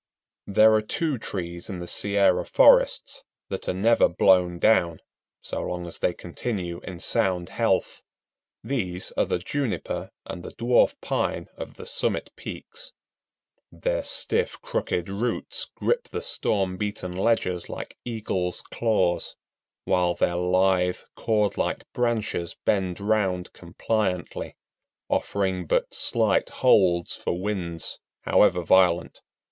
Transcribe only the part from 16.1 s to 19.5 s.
storm beaten ledges like eagles' claws,